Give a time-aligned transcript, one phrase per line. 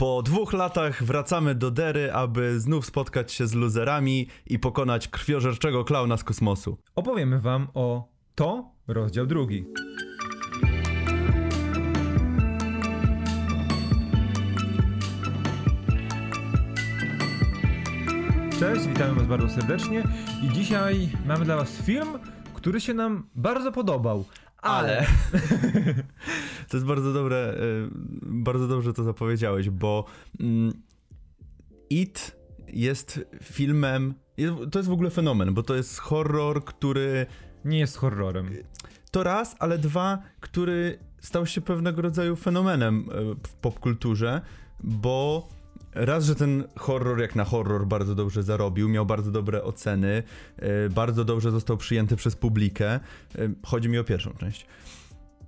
[0.00, 5.84] Po dwóch latach wracamy do Dery, aby znów spotkać się z luzerami i pokonać krwiożerczego
[5.84, 6.78] klauna z kosmosu.
[6.94, 9.64] Opowiemy wam o to, rozdział drugi.
[18.60, 20.04] Cześć, witamy was bardzo serdecznie
[20.42, 22.18] i dzisiaj mamy dla was film,
[22.54, 24.24] który się nam bardzo podobał.
[24.62, 25.06] Ale.
[26.70, 27.88] To jest bardzo dobre, y,
[28.22, 30.04] bardzo dobrze to zapowiedziałeś, bo
[30.40, 30.72] mm,
[31.90, 32.36] It
[32.68, 34.14] jest filmem,
[34.72, 37.26] to jest w ogóle fenomen, bo to jest horror, który
[37.64, 38.50] Nie jest horrorem.
[39.10, 44.40] to raz, ale dwa, który stał się pewnego rodzaju fenomenem e, w popkulturze,
[44.80, 45.48] bo
[45.94, 50.22] raz, że ten horror jak na horror bardzo dobrze zarobił, miał bardzo dobre oceny,
[50.56, 53.00] e, bardzo dobrze został przyjęty przez publikę.
[53.66, 54.66] Chodzi mi o pierwszą część.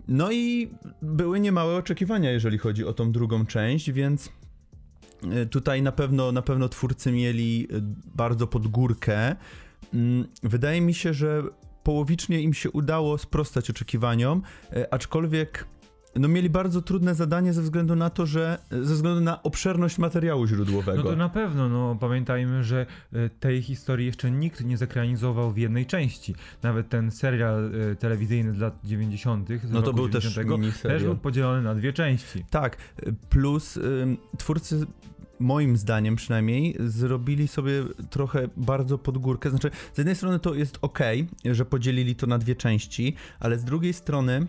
[0.09, 0.71] No i
[1.03, 4.31] były niemałe oczekiwania, jeżeli chodzi o tą drugą część, więc
[5.31, 7.81] e, tutaj na pewno, na pewno twórcy mieli e,
[8.15, 9.37] bardzo pod górkę.
[9.95, 11.43] Mm, Wydaje mi się, że
[11.83, 15.67] połowicznie im się udało sprostać oczekiwaniom, e, aczkolwiek
[16.17, 20.47] no mieli bardzo trudne zadanie ze względu na to, że ze względu na obszerność materiału
[20.47, 21.03] źródłowego.
[21.03, 25.57] No to na pewno, no pamiętajmy, że e, tej historii jeszcze nikt nie zekranizował w
[25.59, 26.35] jednej części.
[26.63, 29.49] Nawet ten serial e, telewizyjny z lat 90.
[29.49, 30.99] z No to był też 90 miniserial.
[30.99, 32.45] też był podzielony na dwie części.
[32.51, 32.77] Tak,
[33.31, 33.79] plus
[34.39, 34.87] twórcy,
[35.43, 37.73] moim zdaniem przynajmniej, zrobili sobie
[38.11, 39.51] trochę bardzo pod górkę.
[39.51, 40.99] Znaczy, z jednej strony to jest ok,
[41.45, 44.47] że podzielili to na dwie części, ale z drugiej strony.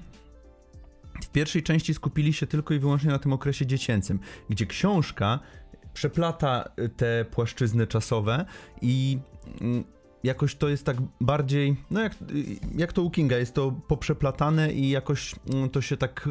[1.22, 4.20] W pierwszej części skupili się tylko i wyłącznie na tym okresie dziecięcym,
[4.50, 5.40] gdzie książka
[5.94, 8.46] przeplata y, te płaszczyzny czasowe
[8.82, 9.20] i
[9.62, 9.84] mm,
[10.24, 12.16] jakoś to jest tak bardziej, no jak, y,
[12.76, 16.30] jak to u Kinga, jest to poprzeplatane i jakoś mm, to się tak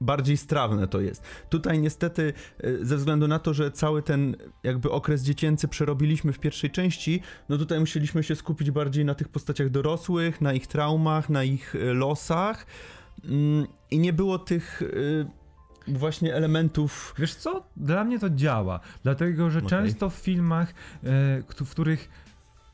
[0.00, 1.22] bardziej strawne to jest.
[1.48, 2.32] Tutaj niestety
[2.64, 7.20] y, ze względu na to, że cały ten jakby okres dziecięcy przerobiliśmy w pierwszej części,
[7.48, 11.74] no tutaj musieliśmy się skupić bardziej na tych postaciach dorosłych, na ich traumach, na ich
[11.94, 12.66] losach
[13.90, 15.26] i nie było tych y,
[15.88, 17.66] właśnie elementów Wiesz co?
[17.76, 19.68] Dla mnie to działa, dlatego że Okej.
[19.70, 20.74] często w filmach,
[21.46, 22.08] któ- w których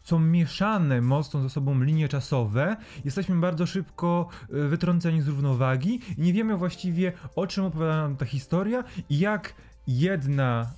[0.02, 6.20] są mieszane mocno ze sobą linie czasowe, jesteśmy bardzo szybko e, wytrąceni z równowagi i
[6.22, 9.54] nie wiemy właściwie o czym opowiada nam ta historia i jak
[9.86, 10.70] jedna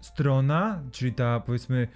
[0.00, 1.88] strona, czyli ta powiedzmy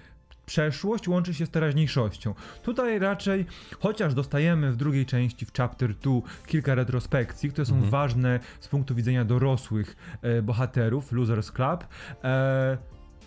[0.51, 2.33] przeszłość łączy się z teraźniejszością.
[2.63, 3.45] Tutaj raczej,
[3.79, 6.11] chociaż dostajemy w drugiej części, w chapter 2,
[6.47, 7.91] kilka retrospekcji, które są Mhm.
[7.91, 11.85] ważne z punktu widzenia dorosłych e, bohaterów, Losers Club,
[12.23, 12.77] e,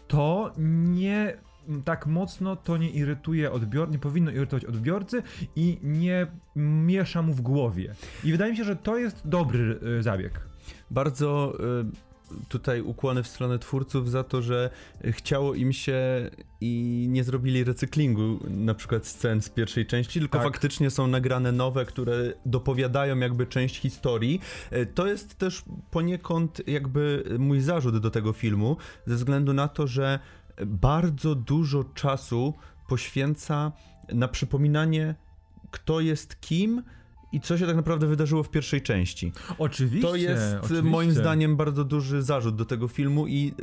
[0.08, 1.36] to nie
[1.84, 5.22] tak mocno to nie irytuje odbior, nie powinno irytować odbiorcy
[5.56, 7.94] i nie miesza mu w głowie.
[8.24, 10.40] I wydaje mi się, że to jest dobry e, zabieg.
[10.90, 11.54] bardzo
[11.90, 12.13] y,
[12.48, 14.70] tutaj ukłony w stronę twórców za to, że
[15.04, 16.30] chciało im się
[16.60, 20.46] i nie zrobili recyklingu na przykład scen z pierwszej części, tylko Tak.
[20.46, 24.40] faktycznie są nagrane nowe, które dopowiadają jakby część historii.
[24.72, 29.86] Y, To jest też poniekąd jakby mój zarzut do tego filmu, ze względu na to,
[29.86, 30.18] że
[30.66, 32.54] bardzo dużo czasu
[32.88, 33.72] poświęca
[34.12, 35.14] na przypominanie
[35.74, 36.82] kto jest kim
[37.34, 39.32] i co się tak naprawdę wydarzyło w pierwszej części.
[39.58, 40.08] Oczywiście.
[40.08, 40.90] To jest oczywiście.
[40.90, 43.54] moim zdaniem bardzo duży zarzut do tego filmu i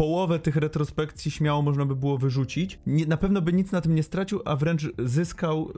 [0.00, 2.78] połowę tych retrospekcji śmiało można by było wyrzucić.
[2.86, 5.72] Nie, na pewno by nic na tym nie stracił, a wręcz zyskał y,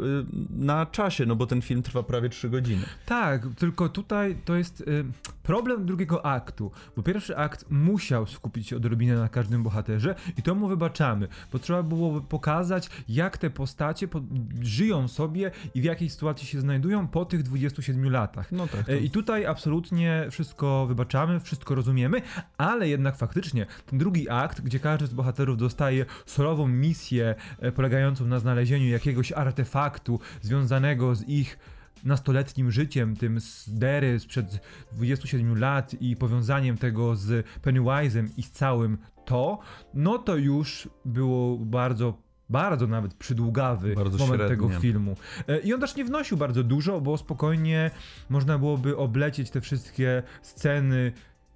[0.50, 2.82] na czasie, no bo ten film trwa prawie 3 godziny.
[3.06, 5.04] Tak, tylko tutaj to jest y,
[5.42, 10.54] problem drugiego aktu, bo pierwszy akt musiał skupić się odrobinę na każdym bohaterze i to
[10.54, 14.20] mu wybaczamy, bo trzeba było pokazać, jak te postacie po,
[14.60, 18.52] żyją sobie i w jakiej sytuacji się znajdują po tych 27 latach.
[18.52, 18.88] No tak.
[18.88, 22.22] E, I tutaj absolutnie wszystko wybaczamy, wszystko rozumiemy,
[22.56, 28.26] ale jednak faktycznie ten drugi akt, gdzie każdy z bohaterów dostaje surową misję e, polegającą
[28.26, 31.58] na znalezieniu jakiegoś artefaktu związanego z ich
[32.04, 34.60] nastoletnim życiem, tym z Dery sprzed
[34.92, 39.58] 27 lat i powiązaniem tego z Pennywise'em i z całym to,
[39.94, 42.22] no to już było bardzo
[42.52, 44.56] bardzo nawet przydługawy Bardzo moment średnie.
[44.56, 45.16] tego filmu.
[45.48, 47.90] E, I on też nie wnosił bardzo dużo, bo spokojnie
[48.28, 51.12] można byłoby oblecieć te wszystkie sceny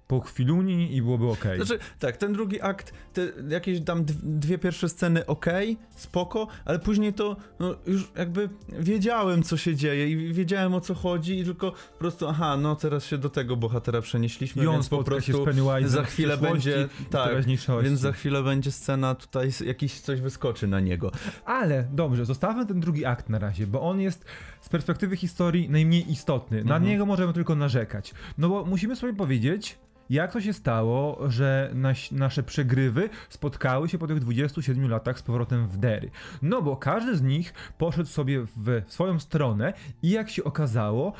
[0.07, 1.43] po chwiluni i byłoby ok.
[1.55, 7.13] Znaczy, tak, ten drugi akt, te jakieś tam dwie pierwsze sceny okej, spoko, ale później
[7.13, 8.49] to no, już jakby
[8.79, 12.75] wiedziałem, co się dzieje i wiedziałem, o co chodzi i tylko po prostu, aha, no
[12.75, 15.45] teraz się do tego bohatera przenieśliśmy, I on więc po prostu
[15.85, 17.45] za chwilę będzie, tak,
[17.83, 21.11] więc za chwilę będzie scena tutaj, jakiś coś wyskoczy na niego.
[21.45, 24.25] Ale dobrze, zostawmy ten drugi akt na razie, bo on jest
[24.61, 26.57] z perspektywy historii najmniej istotny.
[26.57, 26.83] Na Mhm.
[26.83, 28.13] niego możemy tylko narzekać.
[28.37, 29.77] No bo musimy sobie powiedzieć,
[30.09, 31.73] jak to się stało, że
[32.11, 36.09] nasze przegrywy spotkały się po tych 27 latach z powrotem w Dery.
[36.41, 41.13] No bo każdy z nich poszedł sobie w swoją stronę i jak się okazało,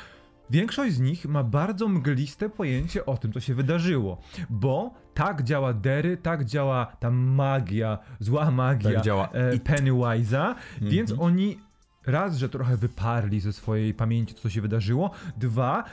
[0.50, 4.20] Większość z nich ma bardzo mgliste pojęcie o tym, co się wydarzyło,
[4.50, 9.56] bo tak działa Dery, tak działa ta magia, zła magia Tak działa e.
[9.56, 11.26] Pennywise'a, więc Mhm.
[11.26, 11.58] oni
[12.06, 15.84] raz, że trochę wyparli ze swojej pamięci to, co się wydarzyło, dwa,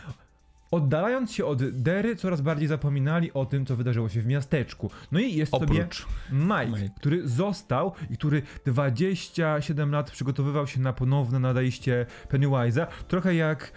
[0.75, 4.91] oddalając się od Dery, coraz bardziej zapominali o tym, co wydarzyło się w miasteczku.
[5.11, 6.05] No i jest sobie Oprócz.
[6.31, 6.89] Mike, Mike.
[6.95, 13.71] który został i który 27 lat przygotowywał się na ponowne nadejście Pennywise'a, trochę jak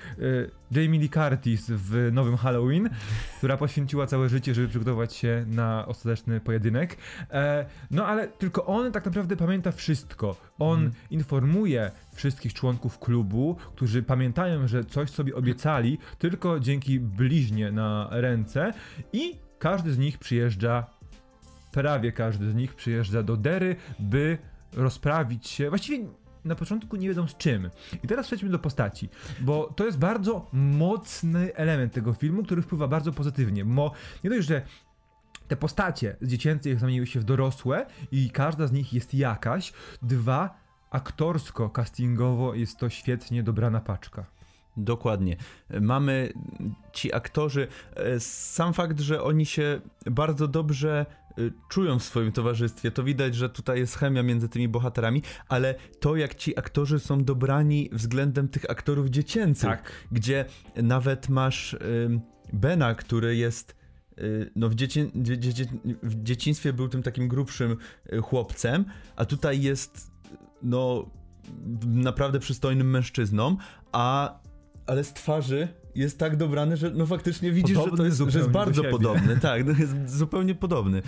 [0.73, 2.91] e, Jamie Lee Curtis w nowym Halloween,
[3.39, 6.97] która poświęciła całe życie, żeby przygotować się na ostateczny pojedynek.
[7.31, 10.37] E, no ale tylko on tak naprawdę pamięta wszystko.
[10.59, 10.93] On Mhm.
[11.11, 18.73] informuje wszystkich członków klubu, którzy pamiętają, że coś sobie obiecali, tylko dzięki bliźnie na ręce
[19.13, 20.87] i każdy z nich przyjeżdża
[21.73, 24.39] prawie każdy z nich przyjeżdża do Dery, by
[24.73, 25.69] rozprawić się.
[25.69, 26.09] Właściwie
[26.45, 27.71] na początku nie wiedzą z czym.
[28.03, 29.09] I teraz przejdźmy do postaci,
[29.41, 33.65] bo to jest bardzo mocny element tego filmu, który wpływa bardzo pozytywnie.
[33.65, 33.93] Bo
[34.25, 34.63] nie dość, że
[35.49, 39.73] te postacie z dziecięcych zamieniły się w dorosłe i każda z nich jest jakaś.
[40.03, 44.38] Dwa, aktorsko, castingowo jest to świetnie dobrana paczka.
[44.79, 45.37] Dokładnie.
[45.81, 46.33] Mamy
[46.93, 49.81] ci aktorzy, e, sam fakt, że oni się
[50.11, 51.35] bardzo dobrze e,
[51.69, 56.17] czują w swoim towarzystwie, to widać, że tutaj jest chemia między tymi bohaterami, ale to
[56.17, 59.93] jak ci aktorzy są dobrani względem tych aktorów dziecięcych, Tak.
[60.13, 60.45] gdzie
[60.77, 61.77] nawet masz
[62.53, 63.77] Bena, który jest
[64.19, 65.65] y, no w, dziecię, dzie, dzie,
[66.03, 67.77] w dzieciństwie był tym takim grubszym
[68.23, 68.85] chłopcem,
[69.17, 70.11] a tutaj jest
[70.63, 71.11] no
[71.87, 73.57] naprawdę przystojnym mężczyzną,
[73.93, 74.39] a
[74.89, 78.39] ale z twarzy jest tak dobrany, że no faktycznie widzisz, że to Podobny jest, że
[78.39, 79.37] jest bardzo podobny.
[79.49, 81.03] Tak, no jest zupełnie podobny.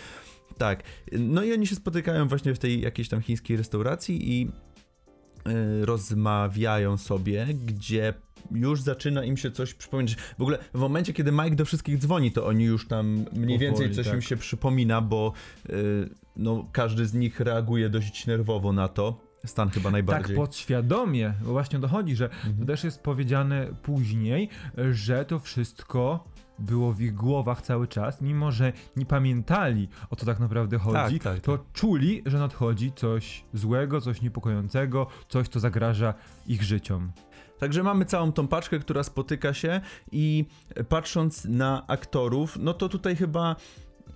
[0.58, 0.82] Tak.
[1.18, 6.96] No i oni się spotykają właśnie w tej jakiejś tam chińskiej restauracji i y, rozmawiają
[6.96, 8.14] sobie, gdzie
[8.50, 10.16] już zaczyna im się coś przypominać.
[10.38, 13.58] W ogóle w momencie, kiedy Mike do wszystkich dzwoni, to oni już tam mniej Powoli,
[13.58, 14.14] więcej coś tak.
[14.14, 15.32] im się przypomina, bo
[15.70, 19.29] y, no, każdy z nich reaguje dość nerwowo na to.
[19.44, 20.36] Stan chyba najbardziej.
[20.36, 22.56] Tak podświadomie, bo właśnie dochodzi, że Mhm.
[22.58, 24.48] to też jest powiedziane później,
[24.90, 26.24] że to wszystko
[26.58, 31.18] było w ich głowach cały czas, mimo że nie pamiętali o co tak naprawdę chodzi,
[31.20, 36.14] Tak, tak, to czuli, że nadchodzi coś złego, coś niepokojącego, coś, co zagraża
[36.46, 37.12] ich życiom.
[37.58, 39.80] Także mamy całą tą paczkę, która spotyka się
[40.12, 40.44] i
[40.88, 43.56] patrząc na aktorów, no to tutaj chyba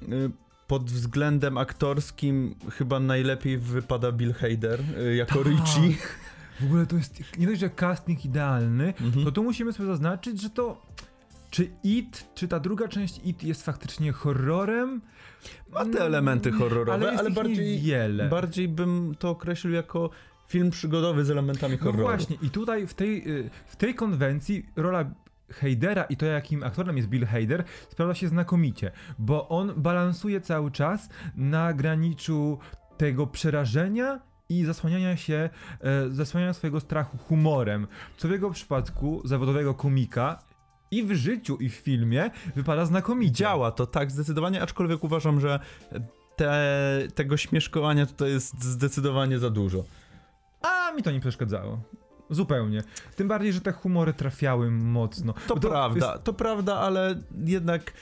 [0.02, 0.30] y,
[0.66, 5.46] pod względem aktorskim chyba najlepiej wypada Bill Hader y, jako Tak.
[5.46, 5.96] Richie.
[6.60, 9.24] W ogóle to jest nie dość, że casting idealny, Mhm.
[9.24, 10.82] to tu musimy sobie zaznaczyć, że to
[11.50, 15.00] czy It, czy ta druga część It jest faktycznie horrorem?
[15.72, 18.28] Ma te elementy horrorowe, ale, ale, bardziej, niewiele.
[18.28, 20.10] bardziej bym to określił jako
[20.48, 22.02] film przygodowy z elementami No horroru.
[22.02, 25.04] właśnie, i tutaj w tej, y, w tej konwencji rola
[25.54, 30.70] Heidera i to, jakim aktorem jest Bill Heider, sprawdza się znakomicie, bo on balansuje cały
[30.70, 32.58] czas na graniczu
[32.96, 37.86] tego przerażenia i zasłaniania się, e, zasłaniania swojego strachu humorem,
[38.16, 40.38] co w jego przypadku zawodowego komika
[40.90, 43.32] i w życiu, i w filmie wypada znakomicie.
[43.32, 45.60] Działa to tak zdecydowanie, aczkolwiek uważam, że
[46.36, 49.84] te, tego śmieszkowania tutaj jest zdecydowanie za dużo.
[50.62, 51.80] A mi to nie przeszkadzało.
[52.30, 52.82] Zupełnie.
[53.16, 55.34] Tym bardziej, że te humory trafiały mocno.
[55.46, 57.92] To, Bo prawda, jest- to prawda, ale jednak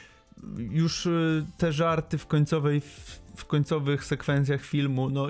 [0.58, 2.80] już y, te żarty w końcowej,
[3.36, 5.26] w, końcowych sekwencjach filmu, no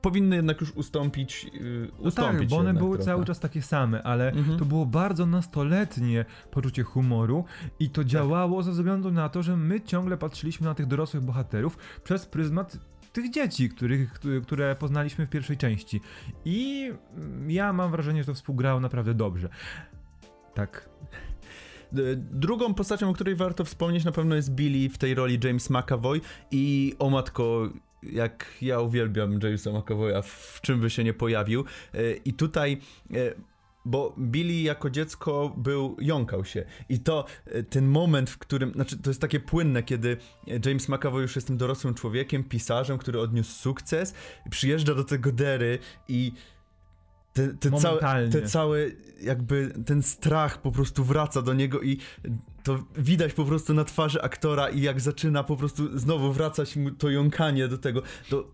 [0.00, 3.04] powinny jednak już ustąpić, y, No ustąpić tak, bo one były trochę.
[3.04, 4.58] cały czas takie same, ale Mhm.
[4.58, 7.44] to było bardzo nastoletnie poczucie humoru
[7.80, 7.94] i Tak.
[7.94, 12.26] to działało ze względu na to, że my ciągle patrzyliśmy na tych dorosłych bohaterów przez
[12.26, 12.78] pryzmat
[13.16, 16.00] tych dzieci, których, które- poznaliśmy w pierwszej części.
[16.44, 19.48] I mm, ja mam wrażenie, że to współgrało naprawdę dobrze.
[20.54, 20.88] Tak.
[22.16, 26.20] Drugą postacią, o której warto wspomnieć na pewno jest Billy w tej roli James McAvoy
[26.50, 27.70] i o matko,
[28.02, 31.64] jak ja uwielbiam Jamesa McAvoya, w czym by się nie pojawił.
[31.94, 32.80] Y, I tutaj...
[33.86, 36.64] Bo Billy jako dziecko był, jąkał się.
[36.88, 37.24] I to
[37.54, 40.16] y, ten moment, w którym, znaczy to jest takie płynne, kiedy
[40.66, 44.14] James McAvoy już jest tym dorosłym człowiekiem, pisarzem, który odniósł sukces,
[44.50, 45.78] przyjeżdża do tego Dery
[46.08, 46.32] i
[47.32, 48.78] te, te, całe, te całe,
[49.20, 51.98] jakby ten strach po prostu wraca do niego i
[52.62, 56.90] to widać po prostu na twarzy aktora i jak zaczyna po prostu znowu wracać mu
[56.90, 58.50] to jąkanie do tego, to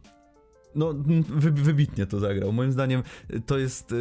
[0.74, 0.94] no
[1.28, 2.52] wy, wybitnie to zagrał.
[2.52, 3.02] Moim zdaniem
[3.46, 3.94] to jest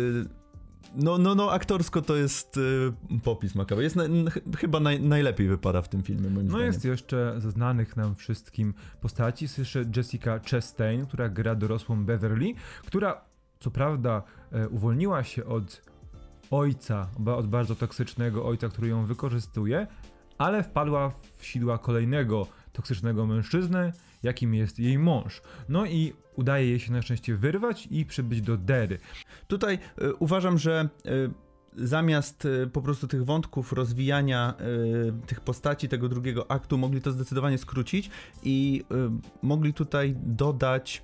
[0.95, 2.91] no, no, no, aktorsko to jest y,
[3.23, 3.83] popis makaber.
[3.83, 6.67] Jest na, ch chyba naj, najlepiej wypada w tym filmie, moim No zdaniem.
[6.67, 9.45] jest jeszcze ze znanych nam wszystkim postaci.
[9.45, 12.53] Jest jeszcze Jessica Chastain, która gra dorosłą Beverly,
[12.85, 13.21] która
[13.59, 15.81] co prawda e, uwolniła się od
[16.51, 19.87] ojca, od bardzo toksycznego ojca, który ją wykorzystuje,
[20.37, 23.93] ale wpadła w sidła kolejnego toksycznego mężczyznę,
[24.23, 25.41] jakim jest jej mąż.
[25.69, 28.99] No i udaje jej się na szczęście wyrwać i przybyć do Dery.
[29.47, 31.29] Tutaj y, uważam, że y,
[31.75, 34.53] zamiast y, po prostu tych wątków rozwijania
[35.27, 38.09] tych postaci tego drugiego aktu mogli to zdecydowanie skrócić
[38.43, 38.83] i
[39.41, 41.01] mogli tutaj dodać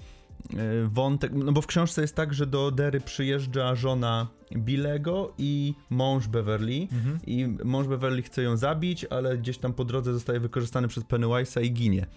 [0.85, 6.27] wątek, no bo w książce jest tak, że do Dery przyjeżdża żona Billego i mąż
[6.27, 7.19] Beverly Mhm.
[7.27, 11.63] i mąż Beverly chce ją zabić, ale gdzieś tam po drodze zostaje wykorzystany przez Pennywise'a
[11.63, 12.07] i ginie.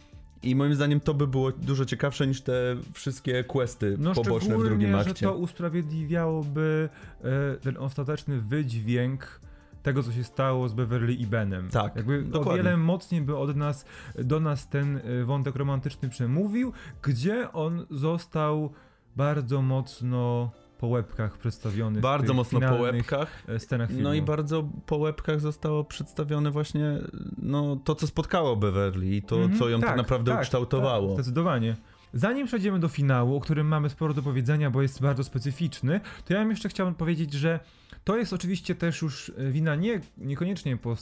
[0.43, 4.59] I moim zdaniem to by było dużo ciekawsze niż te wszystkie questy No poboczne w
[4.59, 5.27] drugim szczególnie, że akcie.
[5.27, 6.89] to usprawiedliwiałoby
[7.25, 9.41] e, ten ostateczny wydźwięk
[9.83, 11.69] tego, co się stało z Beverly i Benem.
[11.69, 12.63] Tak, Jakby o dokładnie.
[12.63, 13.85] wiele mocniej by od nas,
[14.19, 18.73] do nas ten e, wątek romantyczny przemówił, gdzie on został
[19.17, 23.43] bardzo mocno po łebkach przedstawiony w Bardzo mocno po łebkach.
[23.49, 24.03] e, scenach filmu.
[24.03, 26.99] No i bardzo po łebkach zostało przedstawione właśnie
[27.39, 31.07] no, to, co spotkało Beverly i to, Mhm, co ją tak, naprawdę ukształtowało.
[31.09, 31.77] Tak, zdecydowanie.
[32.15, 36.35] Zanim przejdziemy do finału, o którym mamy sporo do powiedzenia, bo jest bardzo specyficzny, to
[36.35, 37.61] ja bym jeszcze chciałbym powiedzieć, że
[38.05, 40.97] to jest oczywiście też już e, wina nie, niekoniecznie po,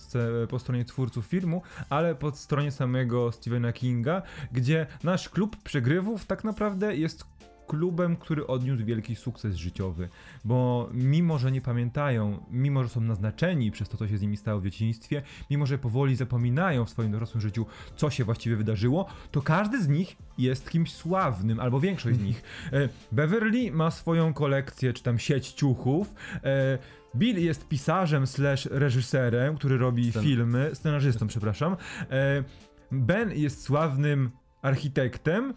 [0.48, 6.44] po stronie twórców filmu, ale po stronie samego Stephena Kinga, gdzie nasz klub przegrywów tak
[6.44, 7.24] naprawdę jest
[7.68, 10.08] klubem, który odniósł wielki sukces życiowy,
[10.44, 14.36] bo mimo, że nie pamiętają, mimo, że są naznaczeni przez to, co się z nimi
[14.36, 19.06] stało w dzieciństwie, mimo, że powoli zapominają w swoim dorosłym życiu, co się właściwie wydarzyło,
[19.30, 22.42] to każdy z nich jest kimś sławnym, albo większość z nich.
[22.72, 26.78] E, Beverly ma swoją kolekcję, czy tam sieć ciuchów, e,
[27.16, 31.76] Bill jest pisarzem slash reżyserem, który robi Scen- filmy, scenarzystą, przepraszam.
[32.10, 32.44] E,
[32.92, 34.30] Ben jest sławnym
[34.62, 35.54] architektem,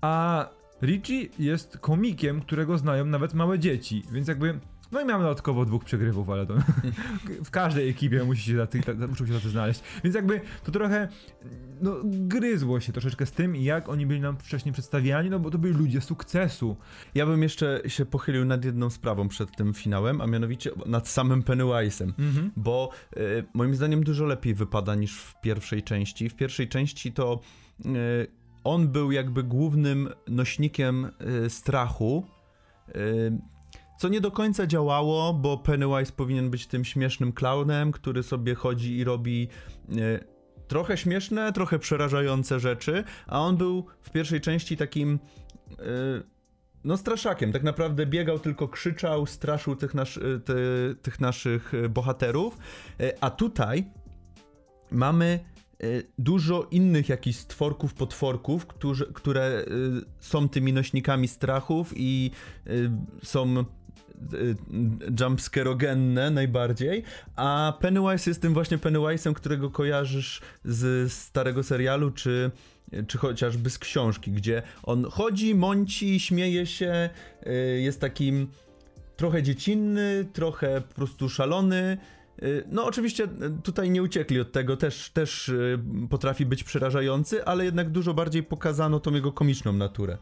[0.00, 0.48] a
[0.82, 4.58] Richie jest komikiem, którego znają nawet małe dzieci, więc jakby.
[4.92, 6.54] No i mamy dodatkowo dwóch przegrywów, ale to
[7.44, 9.80] w każdej ekipie musi się tacy, ta, muszą się tacy znaleźć.
[10.04, 11.08] Więc jakby to trochę
[11.80, 15.58] no, gryzło się troszeczkę z tym, jak oni byli nam wcześniej przedstawiani, no bo to
[15.58, 16.76] byli ludzie sukcesu.
[17.14, 21.42] Ja bym jeszcze się pochylił nad jedną sprawą przed tym finałem, a mianowicie nad samym
[21.42, 22.12] Pennywise'em.
[22.18, 22.50] Mhm.
[22.56, 23.20] Bo e,
[23.54, 26.28] moim zdaniem dużo lepiej wypada niż w pierwszej części.
[26.28, 27.40] W pierwszej części to
[27.84, 27.90] e,
[28.64, 31.10] on był jakby głównym nośnikiem
[31.44, 32.26] e, strachu.
[32.88, 33.00] e,
[33.98, 38.96] co nie do końca działało, bo Pennywise powinien być tym śmiesznym klaunem, który sobie chodzi
[38.96, 39.48] i robi
[39.88, 39.94] e,
[40.68, 45.18] trochę śmieszne, trochę przerażające rzeczy, a on był w pierwszej części takim
[46.84, 47.52] no straszakiem.
[47.52, 49.92] Tak naprawdę biegał, tylko krzyczał, straszył tych,
[50.44, 50.54] te,
[51.02, 52.58] tych naszych bohaterów,
[53.20, 53.84] a tutaj
[54.90, 55.40] mamy
[56.18, 59.64] dużo innych jakichś stworków, potworków, którzy, które e,
[60.20, 62.30] są tymi nośnikami strachów i
[62.66, 62.70] e,
[63.22, 63.64] są e,
[65.20, 67.02] jumpscarogenne najbardziej,
[67.36, 72.50] a Pennywise jest tym właśnie Pennywise'em, którego kojarzysz z starego serialu, czy,
[73.06, 77.10] czy chociażby z książki, gdzie on chodzi, mąci, śmieje się,
[77.76, 78.48] jest takim
[79.16, 81.98] trochę dziecinny, trochę po prostu szalony.
[82.42, 83.28] Y, No, oczywiście y,
[83.62, 85.78] tutaj nie uciekli od tego, też, też y,
[86.10, 90.18] potrafi być przerażający, ale jednak dużo bardziej pokazano tą jego komiczną naturę.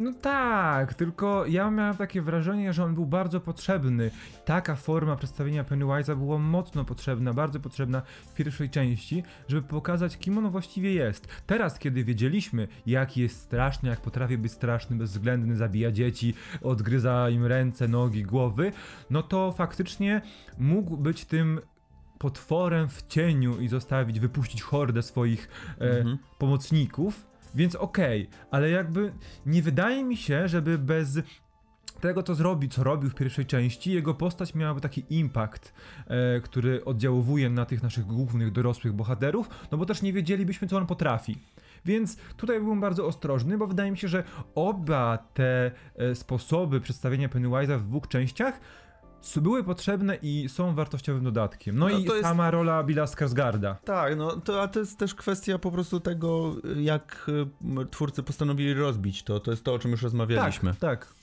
[0.00, 4.10] No tak, tylko ja miałem takie wrażenie, że on był bardzo potrzebny.
[4.44, 10.38] Taka forma przedstawienia Pennywise'a była mocno potrzebna, bardzo potrzebna w pierwszej części, żeby pokazać, kim
[10.38, 11.28] on właściwie jest.
[11.46, 17.46] Teraz, kiedy wiedzieliśmy, jaki jest straszny, jak potrafi być straszny, bezwzględny, zabija dzieci, odgryza im
[17.46, 18.72] ręce, nogi, głowy,
[19.10, 20.22] no to faktycznie
[20.58, 21.60] mógł być tym
[22.18, 25.48] potworem w cieniu i zostawić, wypuścić hordę swoich
[25.80, 26.18] e, Mhm.
[26.38, 29.12] pomocników, więc okej, ale jakby
[29.46, 31.18] nie wydaje mi się, żeby bez
[32.00, 35.74] tego, co zrobi, co robił w pierwszej części, jego postać miałaby taki impact,
[36.06, 40.76] e, który oddziałuje na tych naszych głównych, dorosłych bohaterów, no bo też nie wiedzielibyśmy, co
[40.76, 41.38] on potrafi.
[41.84, 47.28] Więc tutaj byłem bardzo ostrożny, bo wydaje mi się, że oba te e, sposoby przedstawienia
[47.28, 48.60] Pennywise'a w dwóch częściach
[49.36, 51.78] były potrzebne i są wartościowym dodatkiem.
[51.78, 53.74] No, No i jest- sama rola Billa Skarsgarda.
[53.84, 57.26] Tak, no to, a to jest też kwestia po prostu tego, jak
[57.82, 59.40] y, twórcy postanowili rozbić to.
[59.40, 60.70] To jest to, o czym już rozmawialiśmy.
[60.70, 61.14] Tak, tak.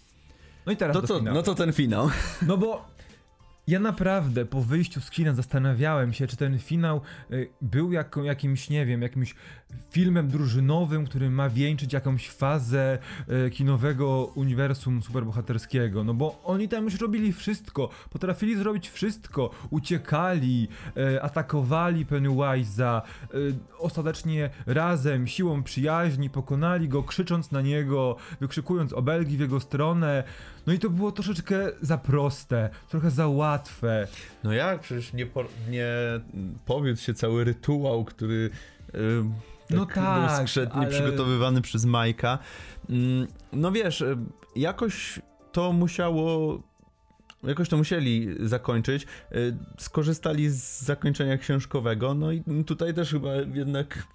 [0.65, 1.35] No i teraz To do co, finału.
[1.37, 2.09] no to ten finał.
[2.47, 2.93] No bo
[3.67, 8.69] Ja naprawdę po wyjściu z kina zastanawiałem się, czy ten finał y, był jako, jakimś,
[8.69, 9.35] nie wiem, jakimś
[9.93, 12.97] filmem drużynowym, który ma wieńczyć jakąś fazę
[13.47, 16.03] y, kinowego uniwersum superbohaterskiego.
[16.03, 19.49] No bo oni tam już robili wszystko, potrafili zrobić wszystko.
[19.69, 23.01] Uciekali, y, atakowali Pennywise'a,
[23.33, 30.23] y, ostatecznie razem, siłą przyjaźni pokonali go, krzycząc na niego, wykrzykując obelgi w jego stronę.
[30.67, 34.07] No i to było troszeczkę za proste, trochę za łatwe.
[34.43, 34.79] No jak?
[34.79, 35.87] Przecież nie, po, nie
[36.65, 38.49] powiedz się cały rytuał, który
[38.93, 39.25] yy,
[39.69, 42.39] No tak tak, był skrzętnie ale- przygotowywany przez Majka.
[42.89, 44.03] Mm, No wiesz,
[44.55, 45.19] jakoś
[45.51, 46.59] to musiało...
[47.43, 49.07] Jakoś to musieli zakończyć.
[49.35, 54.07] Y, Skorzystali z zakończenia książkowego, no i tutaj też chyba jednak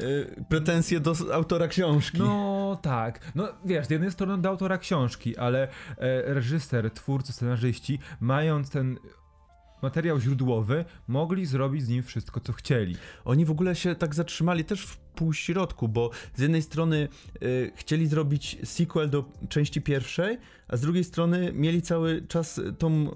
[0.00, 2.18] y, pretensje do autora książki.
[2.18, 3.32] No tak.
[3.34, 5.68] No wiesz, z jednej strony do autora książki, ale e,
[6.34, 8.98] reżyser, twórcy, scenarzyści, mając ten
[9.82, 12.96] materiał źródłowy, mogli zrobić z nim wszystko, co chcieli.
[13.24, 17.08] Oni w ogóle się tak zatrzymali też w półśrodku, bo z jednej strony
[17.42, 23.06] y, chcieli zrobić sequel do części pierwszej, a z drugiej strony mieli cały czas tą
[23.06, 23.10] y,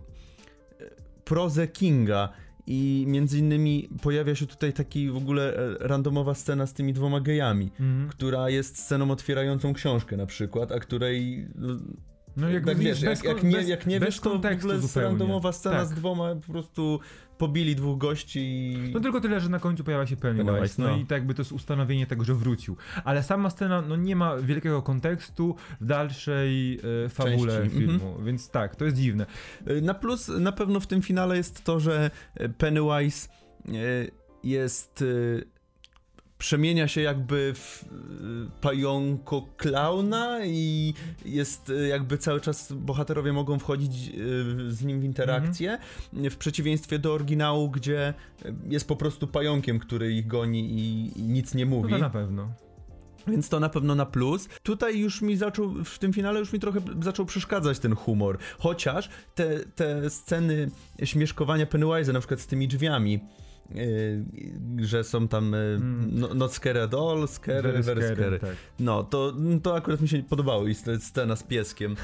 [1.24, 2.28] prozę Kinga.
[2.66, 7.20] I między innymi pojawia się tutaj taki w ogóle e, randomowa scena z tymi dwoma
[7.20, 8.08] gejami, Mhm.
[8.08, 11.48] która jest sceną otwierającą książkę na przykład, a której
[12.36, 14.60] no, jakby tak wiesz, bez, jak, jak, nie, jak nie bez wiesz, to w kontekstu
[14.66, 15.08] ogóle jest zupełnie.
[15.08, 15.86] randomowa scena Tak.
[15.86, 17.00] z dwoma po prostu
[17.38, 18.90] pobili dwóch gości i...
[18.94, 20.88] No tylko tyle, że na końcu pojawia się Pennywise, no.
[20.88, 20.96] no.
[20.96, 22.76] i tak jakby to jest ustanowienie tego, że wrócił.
[23.04, 28.50] Ale sama scena no nie ma wielkiego kontekstu w dalszej e, fabule Części, filmu, więc
[28.50, 29.26] tak, to jest dziwne.
[29.70, 32.10] Y, Na plus na pewno w tym finale jest to, że
[32.40, 33.28] y, Pennywise
[33.68, 34.10] y,
[34.44, 35.02] jest.
[35.02, 35.53] y,
[36.44, 37.86] Przemienia się jakby w y,
[38.60, 45.04] pająko klauna i jest y, jakby cały czas bohaterowie mogą wchodzić y, z nim w
[45.04, 45.78] interakcję.
[46.12, 48.14] W przeciwieństwie do oryginału, gdzie
[48.68, 51.90] jest po prostu pająkiem, który ich goni i, i nic nie No mówi.
[51.92, 52.52] to na pewno.
[53.26, 54.48] Więc to na pewno na plus.
[54.62, 58.38] Tutaj już mi zaczął, w tym finale już mi trochę zaczął przeszkadzać ten humor.
[58.58, 60.70] Chociaż te, te sceny
[61.04, 63.20] śmieszkowania Pennywise'a, na przykład z tymi drzwiami,
[64.78, 66.08] że są tam yy, Mm.
[66.12, 68.38] no, not scary at all, scary, very, scary, scary.
[68.38, 68.50] tak.
[68.80, 71.96] No, to, to akurat mi się podobało i scena z pieskiem.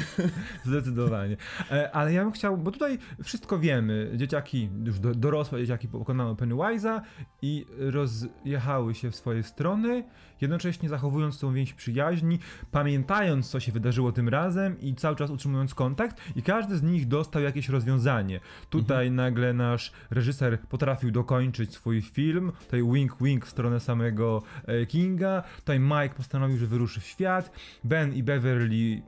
[0.64, 1.36] Zdecydowanie.
[1.70, 4.10] E, Ale ja bym chciał, bo tutaj wszystko wiemy.
[4.14, 7.00] Dzieciaki, już do, dorosłe dzieciaki pokonały Pennywise'a
[7.42, 10.04] i rozjechały się w swoje strony,
[10.40, 12.38] jednocześnie zachowując tą więź przyjaźni,
[12.70, 17.08] pamiętając, co się wydarzyło tym razem i cały czas utrzymując kontakt i każdy z nich
[17.08, 18.40] dostał jakieś rozwiązanie.
[18.70, 24.86] Tutaj nagle nasz reżyser potrafił dokończyć swój film, tutaj wink wink w stronę samego e,
[24.86, 27.50] Kinga, tutaj Mike postanowił, że wyruszy w świat,
[27.84, 29.02] Ben i Beverly mm,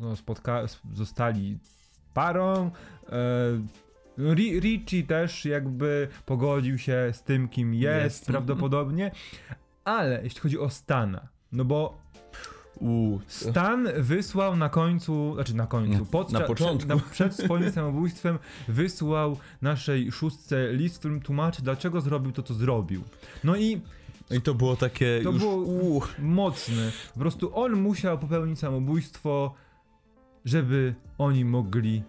[0.00, 1.58] no, spotka- zostali
[2.14, 2.70] parą,
[3.08, 3.60] e,
[4.18, 8.26] Ri- Richie też jakby pogodził się z tym, kim jest, Jest.
[8.26, 9.10] prawdopodobnie,
[9.84, 11.98] ale jeśli chodzi o Stana, no bo
[13.26, 16.78] Stan wysłał na końcu, znaczy na końcu, podczas, na początku.
[16.78, 18.38] Przed, na, przed swoim samobójstwem
[18.68, 23.02] wysłał naszej szóstce list, w którym tłumaczy, dlaczego zrobił to, co zrobił.
[23.44, 23.80] No i
[24.30, 25.38] I to było takie to już...
[25.38, 26.92] było mocne.
[27.14, 29.54] Po prostu on musiał popełnić samobójstwo,
[30.44, 32.02] żeby oni mogli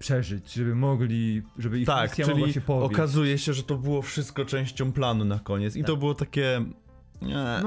[0.00, 2.92] przeżyć, żeby mogli, żeby ich Tak, misja mogła czyli się powieść.
[2.94, 5.76] okazuje się, że to było wszystko częścią planu na koniec.
[5.76, 6.64] I to było takie...
[7.22, 7.60] Nie,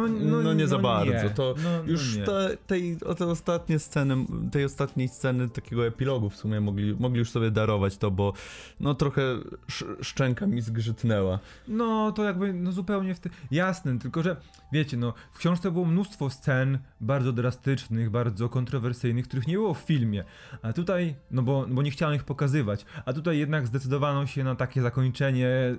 [0.43, 1.13] no, nie za bardzo.
[1.13, 1.29] nie.
[1.29, 2.23] To no, no już nie.
[2.23, 4.15] te, tej, te ostatnie sceny,
[4.51, 8.33] tej ostatniej sceny takiego epilogu w sumie mogli, mogli już sobie darować to, bo
[8.79, 9.21] no trochę
[9.69, 11.39] sz, szczęka mi zgrzytnęła.
[11.67, 13.31] No, to jakby, no zupełnie w tym.
[13.51, 14.35] Jasne, tylko że
[14.71, 19.79] wiecie, no, w książce było mnóstwo scen bardzo drastycznych, bardzo kontrowersyjnych, których nie było w
[19.79, 20.23] filmie.
[20.61, 22.85] A tutaj, no bo, bo nie chciano ich pokazywać.
[23.05, 25.75] A tutaj jednak zdecydowano się na takie zakończenie.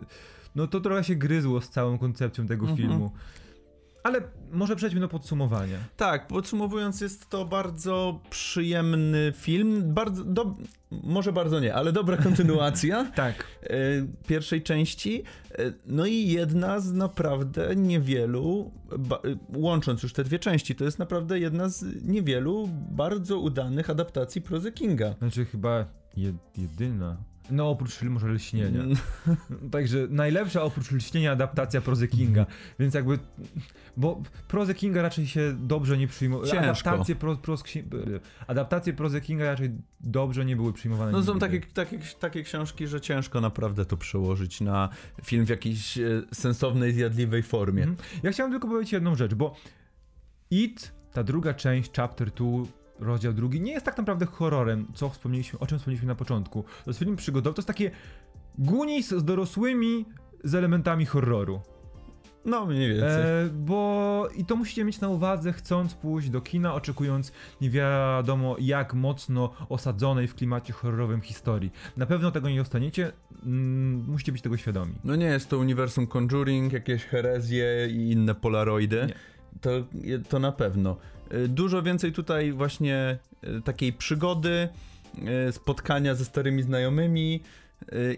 [0.55, 2.77] No to trochę się gryzło z całą koncepcją tego Mhm.
[2.77, 3.11] filmu.
[4.05, 4.21] Ale
[4.53, 5.79] może przejdźmy do podsumowania.
[5.97, 10.55] Tak, podsumowując, jest to bardzo przyjemny film, bardzo, do,
[10.91, 13.05] może bardzo nie, ale dobra kontynuacja.
[13.15, 13.47] Tak.
[13.63, 13.77] e,
[14.29, 15.23] pierwszej części.
[15.59, 20.99] E, No i jedna z naprawdę niewielu, e, łącząc już te dwie części, to jest
[20.99, 25.15] naprawdę jedna z niewielu bardzo udanych adaptacji prozy Kinga.
[25.19, 25.85] Znaczy chyba
[26.17, 27.17] jed, jedyna.
[27.51, 28.81] No oprócz może lśnienia.
[28.81, 28.97] Mm,
[29.73, 32.47] Także najlepsza oprócz lśnienia adaptacja prozy Kinga.
[32.79, 33.19] Więc jakby.
[33.97, 36.09] Bo prozy Kinga raczej się dobrze nie.
[36.09, 36.59] Ciężko.
[36.59, 37.65] Adaptacje, pro, pros,
[38.47, 41.13] adaptacje prozy Kinga raczej dobrze nie były przyjmowane.
[41.13, 44.89] No są takie, takie, takie książki, że ciężko naprawdę to przełożyć na
[45.25, 47.83] film w jakiejś e, sensownej, zjadliwej formie.
[47.83, 48.09] Mhm.
[48.23, 49.57] Ja chciałem tylko powiedzieć jedną rzecz, bo
[50.51, 52.47] It, ta druga część, Chapter 2,
[52.99, 56.63] rozdział drugi, nie jest tak naprawdę horrorem, co wspomnieliśmy, o czym wspomnieliśmy na początku.
[56.63, 57.91] To jest film przygodowy, to jest takie
[58.59, 60.05] Goonies z dorosłymi
[60.45, 61.61] z elementami horroru.
[62.45, 63.23] No, mniej więcej.
[63.23, 68.57] E, bo i to musicie mieć na uwadze, chcąc pójść do kina, oczekując nie wiadomo
[68.59, 71.73] jak mocno osadzonej w klimacie horrorowym historii.
[71.97, 74.95] Na pewno tego nie dostaniecie, mm, musicie być tego świadomi.
[75.05, 79.07] No nie jest to uniwersum Conjuring, jakieś herezje i inne polaroidy.
[79.07, 79.15] Nie.
[79.61, 79.71] To,
[80.29, 80.97] to na pewno.
[81.33, 84.69] Y, Dużo więcej tutaj właśnie y, takiej przygody,
[85.49, 87.41] y, spotkania ze starymi znajomymi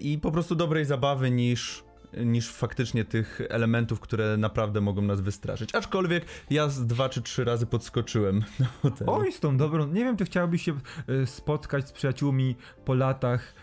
[0.00, 1.84] i po prostu dobrej zabawy niż,
[2.24, 5.74] niż faktycznie tych elementów, które naprawdę mogą nas wystraszyć.
[5.74, 8.44] Aczkolwiek ja z dwa czy trzy razy podskoczyłem.
[9.06, 9.86] Oj, z tą dobrą.
[9.86, 10.78] Nie wiem, czy chciałbyś się
[11.24, 13.54] spotkać z przyjaciółmi po latach,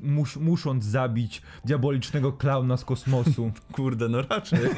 [0.00, 3.52] mus, musząc zabić diabolicznego klauna z kosmosu.
[3.72, 4.60] Kurde, no raczej.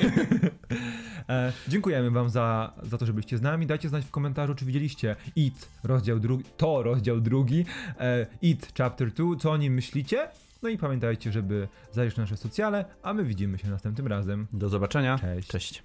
[1.28, 3.66] E, dziękujemy wam za, za to, że byliście z nami.
[3.66, 7.64] Dajcie znać w komentarzu, czy widzieliście It, rozdział drugi, to rozdział drugi,
[8.00, 10.28] e, It Chapter 2, co o nim myślicie.
[10.62, 14.46] No i pamiętajcie, żeby zajrzeć na nasze socjale, a my widzimy się następnym razem.
[14.52, 15.18] Do zobaczenia.
[15.18, 15.48] Cześć.
[15.48, 15.82] Cześć.